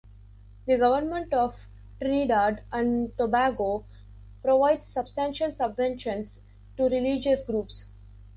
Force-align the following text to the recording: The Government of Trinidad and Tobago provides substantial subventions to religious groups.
The 0.65 0.79
Government 0.79 1.31
of 1.31 1.53
Trinidad 1.99 2.63
and 2.71 3.15
Tobago 3.19 3.85
provides 4.43 4.87
substantial 4.87 5.51
subventions 5.53 6.39
to 6.77 6.85
religious 6.89 7.43
groups. 7.43 7.85